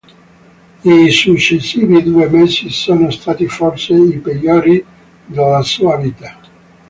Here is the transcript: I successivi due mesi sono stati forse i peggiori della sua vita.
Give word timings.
I 0.83 1.11
successivi 1.11 2.01
due 2.01 2.27
mesi 2.27 2.71
sono 2.71 3.11
stati 3.11 3.47
forse 3.47 3.93
i 3.93 4.17
peggiori 4.17 4.83
della 5.27 5.61
sua 5.61 5.95
vita. 5.97 6.35